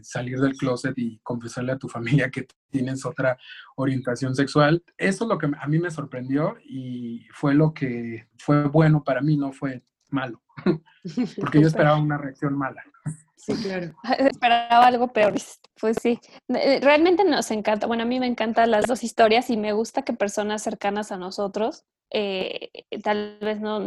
[0.02, 3.36] salir del closet y confesarle a tu familia que tienes otra
[3.76, 4.82] orientación sexual.
[4.96, 9.20] Eso es lo que a mí me sorprendió y fue lo que fue bueno para
[9.20, 10.40] mí, no fue malo,
[11.40, 12.82] porque yo esperaba una reacción mala.
[13.36, 13.94] Sí, claro.
[14.18, 15.34] Esperaba algo peor.
[15.80, 17.86] Pues sí, eh, realmente nos encanta.
[17.86, 21.18] Bueno, a mí me encantan las dos historias y me gusta que personas cercanas a
[21.18, 22.70] nosotros, eh,
[23.02, 23.80] tal vez no,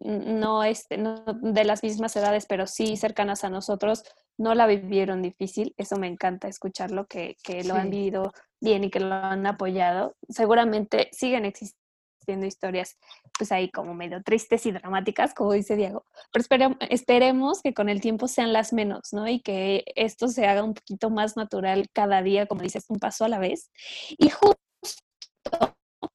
[0.00, 4.04] no, este, no de las mismas edades, pero sí cercanas a nosotros,
[4.38, 5.74] no la vivieron difícil.
[5.76, 10.16] Eso me encanta escucharlo, que, que lo han vivido bien y que lo han apoyado.
[10.28, 11.81] Seguramente siguen existiendo
[12.22, 12.96] Haciendo historias
[13.36, 18.00] pues ahí como medio tristes y dramáticas, como dice Diego, pero esperemos que con el
[18.00, 19.28] tiempo sean las menos, ¿no?
[19.28, 23.24] Y que esto se haga un poquito más natural cada día, como dices, un paso
[23.24, 23.70] a la vez.
[24.18, 24.58] Y justo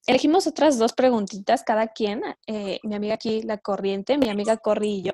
[0.07, 4.89] elegimos otras dos preguntitas cada quien, eh, mi amiga aquí, la corriente, mi amiga Corri
[4.89, 5.11] y yo,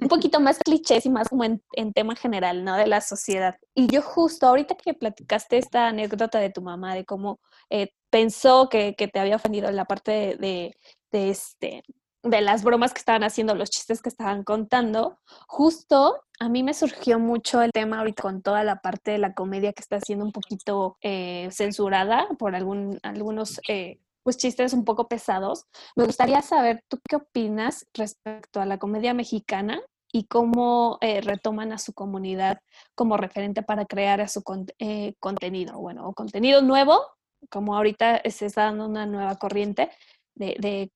[0.00, 1.60] un poquito más clichés y más como en,
[1.92, 2.76] tema general, ¿no?
[2.76, 3.56] De la sociedad.
[3.74, 7.40] Y yo justo ahorita que platicaste esta anécdota de tu mamá, de cómo
[7.70, 10.76] eh, pensó que, te había ofendido la parte de,
[11.12, 11.82] este,
[12.22, 16.74] de las bromas que estaban haciendo, los chistes que estaban contando, justo a mí me
[16.74, 20.24] surgió mucho el tema ahorita con toda la parte de la comedia que está siendo
[20.24, 25.66] un poquito eh, censurada por algún, algunos eh, pues chistes un poco pesados.
[25.96, 29.80] Me gustaría saber, ¿tú qué opinas respecto a la comedia mexicana
[30.12, 32.60] y cómo eh, retoman a su comunidad
[32.94, 35.78] como referente para crear a su contenido?
[35.78, 37.00] Bueno, contenido nuevo
[37.48, 39.90] como ahorita se está dando una nueva corriente
[40.34, 40.90] de,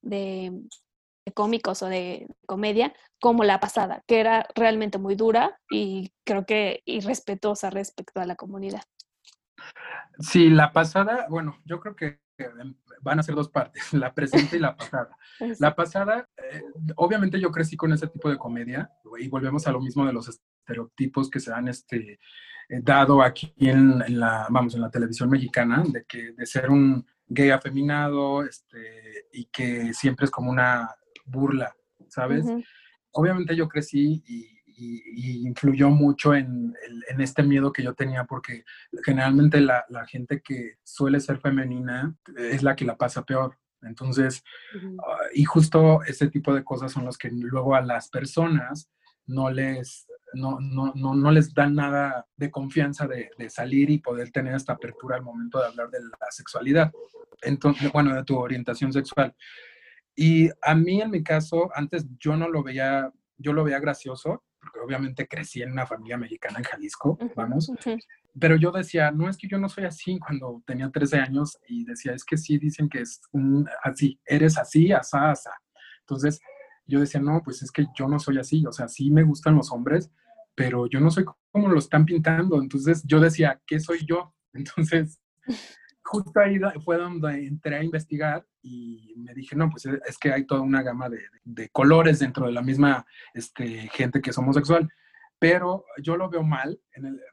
[1.33, 6.83] cómicos o de comedia, como la pasada, que era realmente muy dura y creo que
[6.85, 8.83] irrespetuosa respecto a la comunidad.
[10.19, 12.21] Sí, la pasada, bueno, yo creo que
[13.01, 15.17] van a ser dos partes, la presente y la pasada.
[15.59, 16.63] La pasada, eh,
[16.95, 20.29] obviamente yo crecí con ese tipo de comedia y volvemos a lo mismo de los
[20.29, 22.21] estereotipos que se dan este,
[22.69, 27.51] dado aquí en, la, vamos, en la televisión mexicana, de, que, de ser un gay
[27.51, 31.75] afeminado este, y que siempre es como una burla,
[32.09, 32.45] ¿sabes?
[33.13, 36.75] Obviamente yo crecí y, influyó mucho en,
[37.09, 38.65] en, este miedo que yo tenía porque
[39.05, 43.57] generalmente la, la, gente que suele ser femenina es la que la pasa peor.
[43.83, 44.43] Entonces,
[44.75, 48.91] ah, y justo ese tipo de cosas son los que luego a las personas
[49.27, 53.99] no les, no, no, no, no les dan nada de confianza de, de, salir y
[53.99, 56.93] poder tener esta apertura al momento de hablar de la sexualidad,
[57.43, 59.35] entonces, bueno, de tu orientación sexual.
[60.17, 64.45] Y a mí, en mi caso, antes yo no lo veía, yo lo veía gracioso,
[64.61, 68.03] porque obviamente crecí en una familia mexicana en Jalisco, vamos, uh -huh.
[68.41, 71.85] pero yo decía, no, es que yo no soy así cuando tenía 13 años y
[71.85, 75.51] decía, es que sí, dicen que es un, así, eres así, asá, asá.
[76.01, 76.41] Entonces,
[76.87, 79.57] yo decía, no, pues es que yo no soy así, o sea, sí me gustan
[79.57, 80.11] los hombres,
[80.55, 82.61] pero yo no soy como lo están pintando.
[82.61, 84.35] Entonces yo decía, ¿qué soy yo?
[84.53, 85.21] Entonces,
[86.03, 90.47] justo ahí fue donde entré a investigar y me dije, no, pues es que hay
[90.47, 94.89] toda una gama de, colores dentro de la misma este, gente que es homosexual.
[95.39, 96.81] Pero yo lo veo mal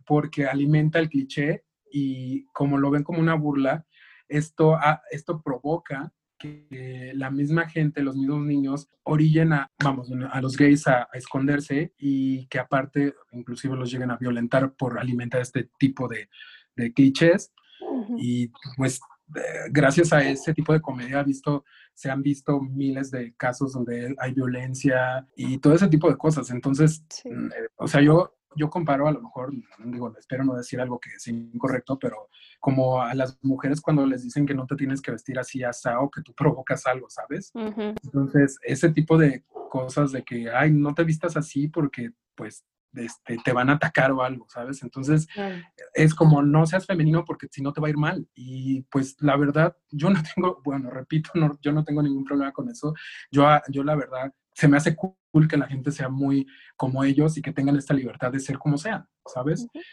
[0.06, 3.86] porque alimenta el cliché y como lo ven como una burla,
[4.28, 4.78] esto,
[5.12, 10.88] esto provoca que la misma gente, los mismos niños, orillen a, vamos, a los gays
[10.88, 16.08] a, a, esconderse y que aparte inclusive los lleguen a violentar por alimentar este tipo
[16.08, 16.30] de,
[16.76, 17.52] de clichés.
[17.82, 18.16] Uh -huh.
[18.20, 19.00] Y pues
[19.36, 24.14] eh, gracias a ese tipo de comedia visto, se han visto miles de casos donde
[24.18, 26.50] hay violencia y todo ese tipo de cosas.
[26.52, 27.30] Entonces, sí.
[27.30, 29.52] eh, o sea, yo yo comparo a lo mejor,
[29.86, 34.24] digo, espero no decir algo que es incorrecto, pero como a las mujeres cuando les
[34.24, 37.52] dicen que no te tienes que vestir así asado, que tú provocas algo, ¿sabes?
[37.54, 37.96] Uh -huh.
[38.04, 43.38] Entonces, ese tipo de cosas de que, ay, no te vistas así porque, pues, este,
[43.44, 44.84] te van a atacar o algo, ¿sabes?
[44.84, 45.28] Entonces,
[45.94, 48.28] es como no seas femenino porque si no te va a ir mal.
[48.36, 52.52] Y pues la verdad, yo no tengo, bueno, repito, no, yo no tengo ningún problema
[52.52, 52.94] con eso.
[53.32, 57.38] Yo, yo la verdad, se me hace cool que la gente sea muy como ellos
[57.38, 59.62] y que tengan esta libertad de ser como sean, ¿sabes?
[59.62, 59.84] Uh -huh.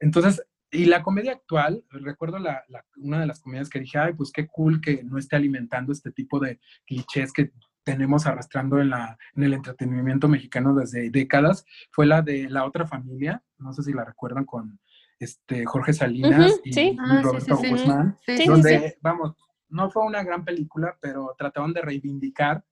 [0.00, 4.12] Entonces, y la comedia actual, recuerdo la, la, una de las comedias que dije, ay,
[4.12, 7.52] pues qué cool que no esté alimentando este tipo de clichés que
[7.84, 12.86] tenemos arrastrando en, la, en el entretenimiento mexicano desde décadas, fue la de La Otra
[12.86, 14.78] Familia, no sé si la recuerdan con
[15.18, 16.96] este Jorge Salinas uh -huh, y, sí.
[16.96, 19.34] y, Roberto ah, sí, sí, Guzmán, donde, vamos,
[19.70, 22.62] no fue una gran película, pero trataban de reivindicar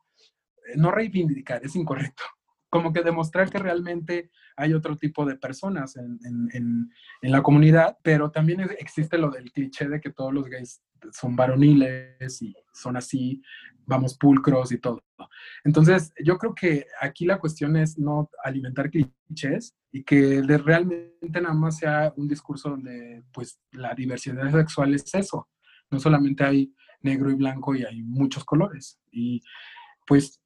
[0.75, 2.25] no reivindicar, es incorrecto,
[2.69, 6.19] como que demostrar que realmente hay otro tipo de personas en,
[6.53, 6.91] en,
[7.23, 12.43] la comunidad, pero también existe lo del cliché de que todos los gays son varoniles
[12.43, 13.43] y son así,
[13.87, 15.03] vamos, pulcros y todo.
[15.65, 21.55] Entonces, yo creo que aquí la cuestión es no alimentar clichés y que realmente nada
[21.55, 25.49] más sea un discurso donde, pues, la diversidad sexual es eso.
[25.91, 28.99] No solamente hay negro y blanco y hay muchos colores.
[29.11, 29.43] Y,
[30.07, 30.41] pues,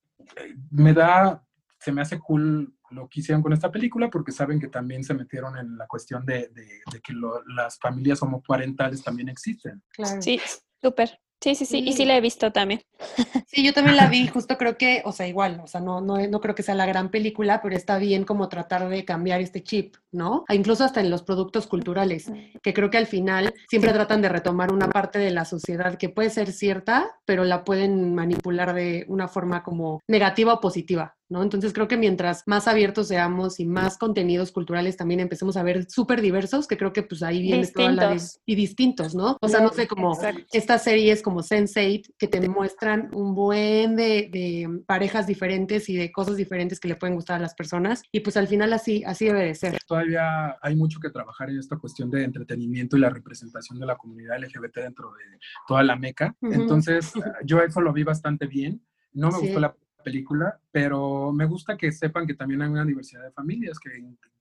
[0.70, 1.44] me da,
[1.78, 5.14] se me hace cool lo que hicieron con esta película porque saben que también se
[5.14, 9.82] metieron en la cuestión de, de, de que lo, las familias homoparentales también existen.
[9.92, 10.20] Claro.
[10.20, 10.40] Sí,
[10.82, 11.20] súper.
[11.42, 12.82] Sí, sí, sí, y sí la he visto también.
[13.46, 16.18] Sí, yo también la vi, justo creo que, o sea, igual, o sea, no, no,
[16.28, 19.64] no creo que sea la gran película, pero está bien como tratar de cambiar este
[19.64, 20.44] chip, ¿no?
[20.48, 22.30] E incluso hasta en los productos culturales,
[22.62, 26.10] que creo que al final siempre tratan de retomar una parte de la sociedad que
[26.10, 31.42] puede ser cierta, pero la pueden manipular de una forma como negativa o positiva, ¿no?
[31.42, 35.86] Entonces creo que mientras más abiertos seamos y más contenidos culturales también empecemos a ver
[35.88, 37.96] súper diversos, que creo que pues ahí viene distintos.
[37.96, 38.20] toda la...
[38.46, 39.36] Y distintos, ¿no?
[39.40, 40.42] O sea, no sé, como Exacto.
[40.52, 46.10] estas series como Sense8 que te muestran un buen de, de, parejas diferentes y de
[46.10, 49.26] cosas diferentes que le pueden gustar a las personas y pues al final así, así
[49.26, 49.78] debe de ser.
[49.86, 53.96] Todavía hay mucho que trabajar en esta cuestión de entretenimiento y la representación de la
[53.96, 56.34] comunidad LGBT dentro de toda la meca.
[56.40, 56.54] Uh -huh.
[56.54, 57.12] Entonces,
[57.44, 58.82] yo eso lo vi bastante bien.
[59.12, 59.40] No me sí.
[59.46, 63.78] gustó la película, pero me gusta que sepan que también hay una diversidad de familias,
[63.78, 63.90] que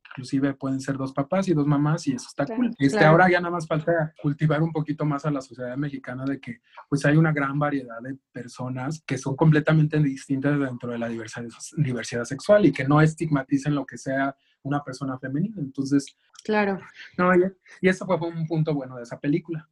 [0.09, 2.75] inclusive pueden ser dos papás y dos mamás y eso está claro, cool.
[2.77, 3.11] Este, claro.
[3.11, 6.61] Ahora ya nada más falta cultivar un poquito más a la sociedad mexicana de que
[6.89, 11.47] pues hay una gran variedad de personas que son completamente distintas dentro de la diversidad,
[11.77, 15.55] diversidad sexual y que no estigmaticen lo que sea una persona femenina.
[15.59, 16.79] Entonces, claro.
[17.17, 17.43] No, y,
[17.81, 19.69] y eso fue un punto bueno de esa película.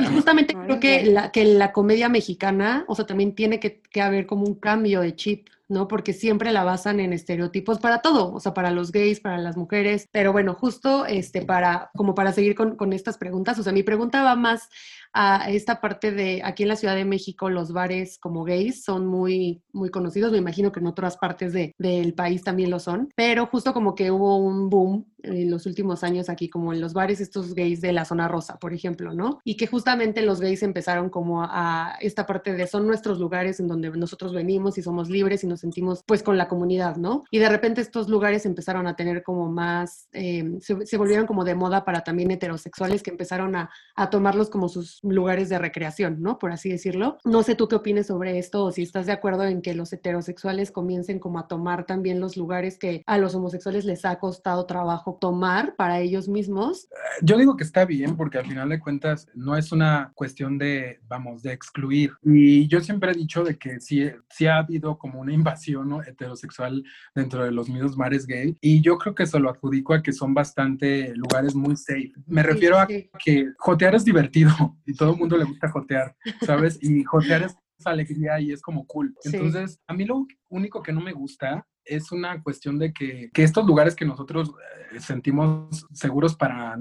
[0.00, 4.00] Y justamente creo que la, que la comedia mexicana, o sea, también tiene que, que,
[4.00, 5.88] haber como un cambio de chip, ¿no?
[5.88, 9.56] Porque siempre la basan en estereotipos para todo, o sea, para los gays, para las
[9.56, 13.72] mujeres, pero bueno, justo este, para, como para seguir con, con estas preguntas, o sea,
[13.72, 14.68] mi pregunta va más
[15.12, 19.06] a esta parte de aquí en la Ciudad de México los bares como gays son
[19.06, 23.10] muy, muy conocidos, me imagino que en otras partes de, del país también lo son,
[23.16, 26.94] pero justo como que hubo un boom en los últimos años aquí, como en los
[26.94, 29.40] bares estos gays de la zona rosa, por ejemplo, ¿no?
[29.44, 33.68] Y que justamente los gays empezaron como a esta parte de son nuestros lugares en
[33.68, 37.24] donde nosotros venimos y somos libres y nos sentimos pues con la comunidad, ¿no?
[37.30, 41.44] Y de repente estos lugares empezaron a tener como más, eh, se, se, volvieron como
[41.44, 46.20] de moda para también heterosexuales que empezaron a, a tomarlos como sus lugares de recreación,
[46.20, 46.38] ¿no?
[46.38, 47.18] Por así decirlo.
[47.24, 49.92] No sé tú qué opines sobre esto o si estás de acuerdo en que los
[49.92, 54.66] heterosexuales comiencen como a tomar también los lugares que a los homosexuales les ha costado
[54.66, 56.88] trabajo tomar para ellos mismos.
[57.22, 61.00] Yo digo que está bien porque al final de cuentas no es una cuestión de,
[61.08, 62.12] vamos, de excluir.
[62.22, 66.02] Y yo siempre he dicho de que sí, sí ha habido como una invasión ¿no?
[66.02, 66.84] heterosexual
[67.14, 70.12] dentro de los mismos mares gay y yo creo que se lo adjudico a que
[70.12, 72.12] son bastante lugares muy safe.
[72.26, 76.78] Me refiero a que jotear es divertido y todo el mundo le gusta jotear, ¿sabes?
[76.82, 79.14] Y jotear es alegría y es como cool.
[79.24, 83.42] Entonces, a mí lo único que no me gusta es una cuestión de que, que
[83.42, 84.52] estos lugares que nosotros
[84.92, 86.78] eh, sentimos seguros para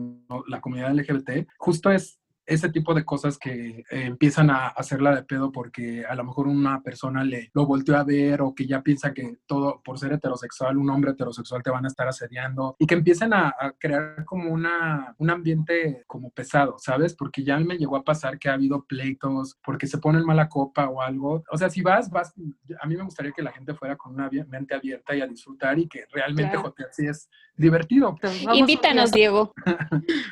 [0.47, 5.23] la comunidad LGBT, justo es ese tipo de cosas que eh, empiezan a hacerla de
[5.23, 8.81] pedo porque a lo mejor una persona le lo volteó a ver o que ya
[8.81, 12.85] piensa que todo por ser heterosexual, un hombre heterosexual te van a estar asediando y
[12.85, 17.15] que empiecen a, crear como una, un ambiente como pesado, ¿sabes?
[17.15, 20.89] Porque ya me llegó a pasar que ha habido pleitos porque se ponen mala copa
[20.89, 21.43] o algo.
[21.51, 22.33] O sea, si vas, vas,
[22.79, 25.77] a mí me gustaría que la gente fuera con una mente abierta y a disfrutar
[25.79, 28.17] y que realmente jotear sí es divertido.
[28.53, 29.53] Invítanos, Diego.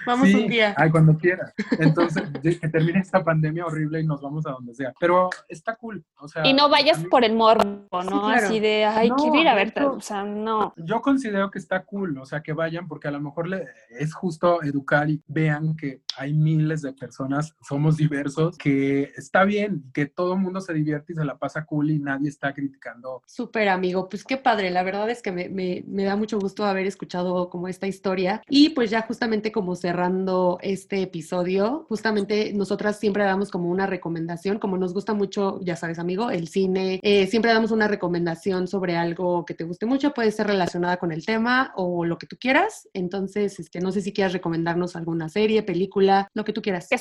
[0.06, 0.74] vamos un día.
[0.78, 1.54] Ay, cuando quiera.
[1.78, 4.93] Entonces, que termine esta pandemia horrible y nos vamos a donde sea.
[5.00, 6.04] Pero está cool.
[6.17, 8.30] O sea, y no vayas por el morbo, ¿no?
[8.30, 9.84] Así de, ay, quiero ir a verte.
[9.84, 10.74] O sea, no.
[10.78, 14.13] Yo considero que está cool, o sea, que vayan porque a lo mejor le, es
[14.13, 20.06] justo educar y vean que hay miles de personas, somos diversos, que está bien, que
[20.06, 23.22] todo el mundo se divierte y se la pasa cool y nadie está criticando.
[23.26, 26.65] Súper amigo, pues qué padre, la verdad es que me, me, me da mucho gusto
[26.65, 32.99] haber escuchado como esta historia y pues ya justamente como cerrando este episodio, justamente nosotras
[32.99, 37.25] siempre damos como una recomendación, como nos gusta mucho, ya sabes amigo, el cine, eh,
[37.25, 41.25] siempre damos una recomendación sobre algo que te guste mucho, puede ser relacionada con el
[41.25, 45.63] tema o lo que tú quieras, entonces este, no sé si quieras recomendarnos alguna serie,
[45.63, 46.88] película, lo que tú quieras.
[46.89, 46.97] Que,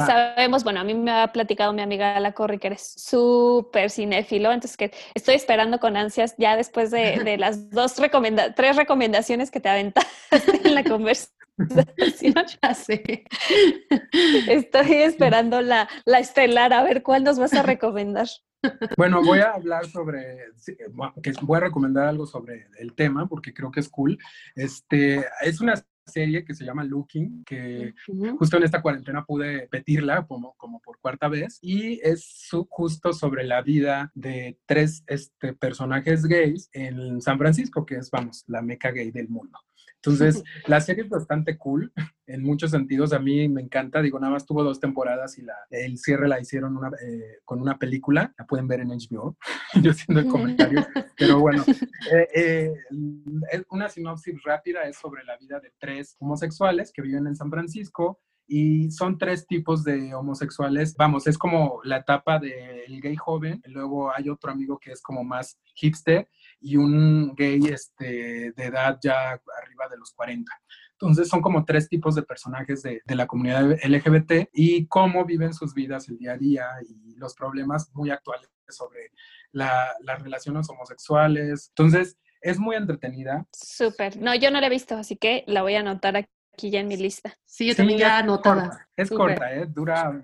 [0.00, 4.52] sabemos, bueno, a mí me ha platicado mi amiga La Corri que eres súper cinéfilo,
[4.52, 9.50] entonces que estoy esperando con ansias ya después de, de las dos recomenda tres recomendaciones
[9.50, 11.39] que te aventaste en la conversación
[12.62, 13.24] ya sé.
[14.48, 18.28] Estoy esperando la, la estelar, a ver cuál nos vas a recomendar.
[18.96, 20.38] Bueno, voy a hablar sobre,
[21.22, 24.18] que voy a recomendar algo sobre el tema porque creo que es cool.
[24.54, 25.74] Este, es una
[26.06, 27.94] serie que se llama Looking, que
[28.38, 33.44] justo en esta cuarentena pude pedirla como, como por cuarta vez, y es justo sobre
[33.44, 38.90] la vida de tres este, personajes gays en San Francisco, que es, vamos, la meca
[38.90, 39.58] gay del mundo.
[40.02, 41.92] Entonces, la serie es bastante cool
[42.26, 43.12] en muchos sentidos.
[43.12, 44.00] A mí me encanta.
[44.00, 47.78] Digo, nada más tuvo dos temporadas y la, el cierre la hicieron eh, con una
[47.78, 48.32] película.
[48.38, 49.36] La pueden ver en HBO.
[49.82, 50.86] Yo haciendo el comentario.
[51.18, 51.64] Pero bueno,
[52.12, 57.36] eh, eh, una sinopsis rápida es sobre la vida de tres homosexuales que viven en
[57.36, 58.20] San Francisco
[58.52, 60.96] y son tres tipos de homosexuales.
[60.96, 65.22] Vamos, es como la etapa del gay joven, luego hay otro amigo que es como
[65.22, 66.28] más hipster
[66.60, 70.50] y un gay este, de edad ya arriba de los 40.
[70.94, 75.54] Entonces son como tres tipos de personajes de, de, la comunidad LGBT y cómo viven
[75.54, 79.12] sus vidas el día a día y los problemas muy actuales sobre
[79.52, 81.68] la, las relaciones homosexuales.
[81.68, 83.46] Entonces es muy entretenida.
[83.52, 84.16] Súper.
[84.20, 86.88] No, yo no la he visto, así que la voy a anotar aquí ya en
[86.88, 87.32] mi lista.
[87.44, 88.86] Sí, yo también ya anotada.
[88.96, 89.66] Es corta, ¿eh?
[89.66, 90.22] Dura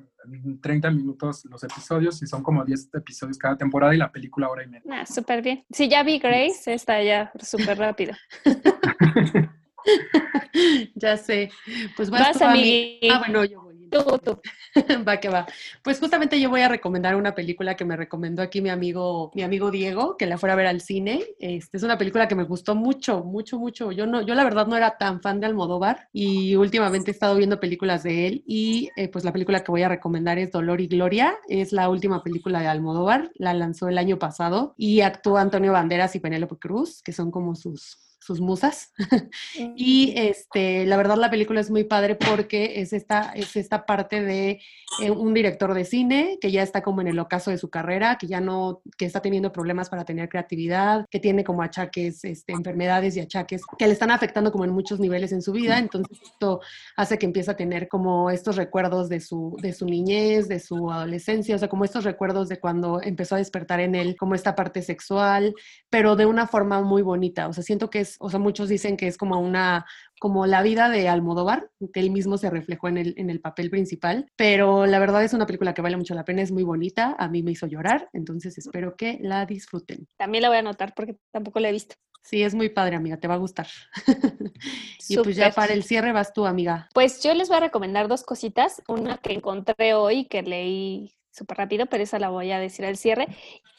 [0.61, 4.65] 30 minutos los episodios y son como 10 episodios cada temporada y la película hora
[4.65, 4.91] y media.
[4.91, 5.65] Ah, súper bien.
[5.71, 8.13] Sí, ya vi Grace, está ya súper rápido.
[10.95, 11.51] ya sé.
[11.97, 13.01] Pues vas, a mí.
[13.11, 14.41] Ah, bueno, yo voy.
[15.09, 15.47] va que va.
[15.83, 19.43] Pues justamente yo voy a recomendar una película que me recomendó aquí mi amigo, mi
[19.43, 21.25] amigo Diego, que la fuera a ver al cine.
[21.39, 23.93] Este, es una película que me gustó mucho, mucho, mucho.
[23.93, 27.37] Yo no, yo la verdad no era tan fan de Almodóvar y últimamente he estado
[27.37, 30.81] viendo películas de él y eh, pues la película que voy a recomendar es Dolor
[30.81, 31.37] y Gloria.
[31.49, 36.15] Es la última película de Almodóvar, la lanzó el año pasado y actúa Antonio Banderas
[36.17, 38.93] y Penélope Cruz, que son como sus sus musas.
[39.77, 44.23] y este, la verdad la película es muy padre porque es esta, es esta parte
[44.23, 44.61] de
[45.01, 48.19] eh, un director de cine que ya está como en el ocaso de su carrera,
[48.19, 52.53] que ya no, que está teniendo problemas para tener creatividad, que tiene como achaques, este,
[52.53, 55.79] enfermedades y achaques que le están afectando como en muchos niveles en su vida.
[55.79, 56.61] Entonces esto
[56.97, 60.91] hace que empiece a tener como estos recuerdos de su, de su niñez, de su
[60.91, 64.57] adolescencia, o sea, como estos recuerdos de cuando empezó a despertar en él como esta
[64.57, 65.55] parte sexual,
[65.91, 67.47] pero de una forma muy bonita.
[67.49, 69.87] O sea, siento que es o sea, muchos dicen que es como una,
[70.21, 73.71] como la vida de Almodóvar, que él mismo se reflejó en el, en el papel
[73.71, 77.17] principal, pero la verdad es una película que vale mucho la pena, es muy bonita,
[77.19, 80.07] a mí me hizo llorar, entonces espero que la disfruten.
[80.17, 81.97] También la voy a anotar porque tampoco la he visto.
[82.27, 83.69] Sí, es muy padre, amiga, te va a gustar.
[85.09, 86.89] y pues ya para el cierre vas tú, amiga.
[86.93, 88.83] Pues yo les voy a recomendar dos cositas.
[88.89, 92.97] Una que encontré hoy, que leí súper rápido, pero esa la voy a decir al
[92.97, 93.29] cierre.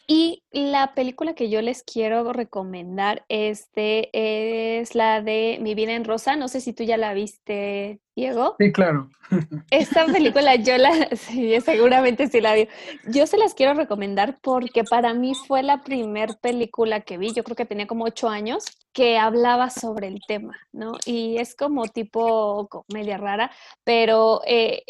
[0.09, 4.09] Y la película que yo les quiero recomendar este,
[4.79, 6.37] es la de Mi vida en rosa.
[6.37, 8.55] No sé si tú ya la viste, Diego.
[8.57, 9.09] Sí, claro.
[9.69, 12.69] Esta película yo la, sí, seguramente sí la vi.
[13.09, 17.43] Yo se las quiero recomendar porque para mí fue la primer película que vi, yo
[17.43, 20.93] creo que tenía como ocho años, que hablaba sobre el tema, ¿no?
[21.05, 23.51] Y es como tipo comedia rara,
[23.83, 24.83] pero eh,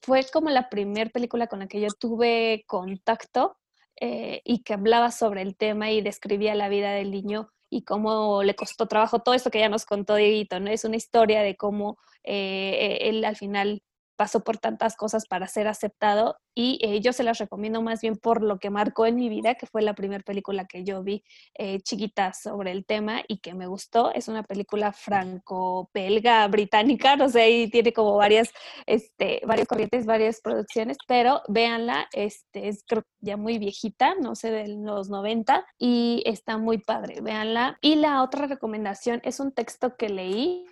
[0.00, 3.58] fue como la primera película con la que yo tuve contacto
[4.00, 8.42] eh, y que hablaba sobre el tema y describía la vida del niño y cómo
[8.42, 10.70] le costó trabajo todo esto que ya nos contó Dieguito, ¿no?
[10.70, 13.82] Es una historia de cómo eh, él al final
[14.22, 18.14] pasó por tantas cosas para ser aceptado y eh, yo se las recomiendo más bien
[18.16, 21.24] por lo que marcó en mi vida, que fue la primera película que yo vi
[21.58, 24.14] eh, chiquita sobre el tema y que me gustó.
[24.14, 28.52] Es una película franco-belga, británica, no sé, y tiene como varias,
[28.86, 34.52] este, varias corrientes, varias producciones, pero véanla, este, es creo ya muy viejita, no sé,
[34.52, 37.76] de los 90 y está muy padre, véanla.
[37.80, 40.64] Y la otra recomendación es un texto que leí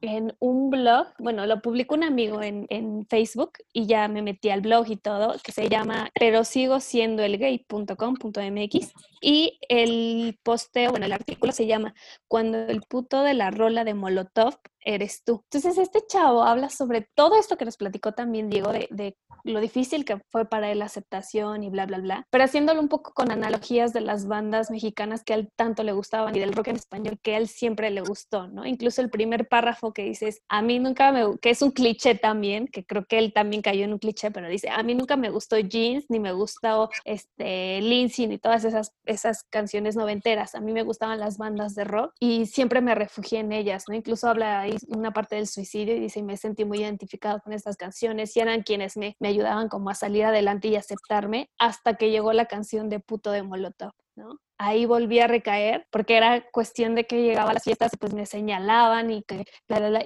[0.00, 4.50] en un blog, bueno, lo publicó un amigo en, en, Facebook y ya me metí
[4.50, 10.90] al blog y todo, que se llama pero sigo siendo el gay.com.mx y el posteo,
[10.90, 11.94] bueno, el artículo se llama
[12.28, 15.42] Cuando el puto de la rola de Molotov eres tú.
[15.44, 19.60] Entonces, este chavo habla sobre todo esto que nos platicó también Diego, de, de, lo
[19.60, 23.12] difícil que fue para él la aceptación y bla, bla, bla, pero haciéndolo un poco
[23.14, 26.68] con analogías de las bandas mexicanas que a él tanto le gustaban y del rock
[26.68, 28.66] en español que a él siempre le gustó, ¿no?
[28.66, 32.68] Incluso el primer párrafo que dices, a mí nunca me, que es un cliché también,
[32.68, 35.30] que creo que él también cayó en un cliché, pero dice, a mí nunca me
[35.30, 40.54] gustó Jeans, ni me gustó este, Lindsay, ni todas esas esas canciones noventeras.
[40.54, 43.94] A mí me gustaban las bandas de rock y siempre me refugié en ellas, ¿no?
[43.94, 48.36] Incluso habla una parte del suicidio y dice, me sentí muy identificado con estas canciones
[48.36, 52.32] y eran quienes me, me ayudaban como a salir adelante y aceptarme hasta que llegó
[52.32, 54.38] la canción de Puto de Molotov, ¿no?
[54.60, 58.12] Ahí volví a recaer porque era cuestión de que llegaba a las fiestas y pues
[58.12, 59.46] me señalaban y que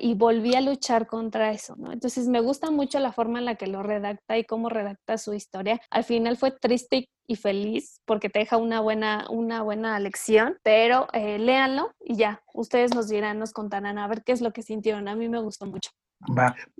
[0.00, 1.92] y volví a luchar contra eso, ¿no?
[1.92, 5.34] Entonces me gusta mucho la forma en la que lo redacta y cómo redacta su
[5.34, 5.80] historia.
[5.90, 11.08] Al final fue triste y feliz porque te deja una buena, una buena lección, pero
[11.12, 14.62] eh, léanlo y ya, ustedes nos dirán, nos contarán a ver qué es lo que
[14.62, 15.08] sintieron.
[15.08, 15.90] A mí me gustó mucho.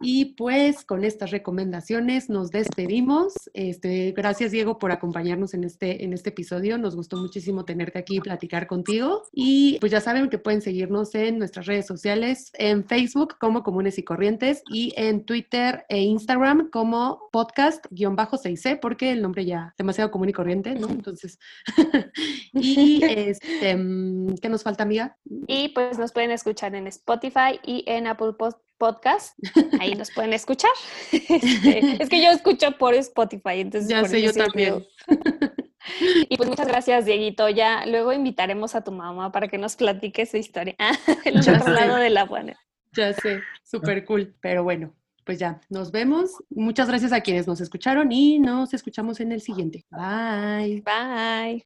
[0.01, 3.35] Y pues con estas recomendaciones nos despedimos.
[3.53, 6.79] Este, gracias Diego por acompañarnos en este, en este episodio.
[6.79, 9.23] Nos gustó muchísimo tenerte aquí y platicar contigo.
[9.33, 13.99] Y pues ya saben que pueden seguirnos en nuestras redes sociales, en Facebook como Comunes
[13.99, 20.11] y Corrientes y en Twitter e Instagram como podcast-6C porque el nombre ya es demasiado
[20.11, 20.89] común y corriente, ¿no?
[20.89, 21.39] Entonces,
[22.53, 23.77] y este,
[24.41, 25.17] ¿qué nos falta, amiga?
[25.47, 29.39] Y pues nos pueden escuchar en Spotify y en Apple Podcast podcast,
[29.81, 30.71] ahí nos pueden escuchar.
[31.13, 34.85] Este, es que yo escucho por Spotify, entonces ya sé, yo también.
[36.31, 37.49] Y pues muchas gracias, Dieguito.
[37.49, 40.77] Ya luego invitaremos a tu mamá para que nos platique su historia.
[41.25, 42.59] El otro lado de la buena.
[42.93, 44.35] Ya sé, súper cool.
[44.41, 44.95] Pero bueno,
[45.25, 46.43] pues ya, nos vemos.
[46.51, 49.85] Muchas gracias a quienes nos escucharon y nos escuchamos en el siguiente.
[49.91, 50.83] Bye.
[50.83, 51.63] Bye.